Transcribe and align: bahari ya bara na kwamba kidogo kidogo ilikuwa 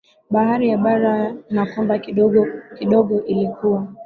bahari 0.29 0.65
ya 0.69 0.77
bara 0.77 1.35
na 1.49 1.65
kwamba 1.65 1.99
kidogo 1.99 2.47
kidogo 2.77 3.23
ilikuwa 3.25 3.87